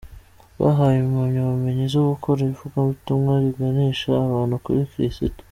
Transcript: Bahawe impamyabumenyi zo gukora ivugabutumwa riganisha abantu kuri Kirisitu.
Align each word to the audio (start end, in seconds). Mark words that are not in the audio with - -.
Bahawe 0.61 0.95
impamyabumenyi 1.05 1.85
zo 1.93 2.01
gukora 2.09 2.39
ivugabutumwa 2.49 3.31
riganisha 3.43 4.11
abantu 4.27 4.55
kuri 4.63 4.79
Kirisitu. 4.91 5.37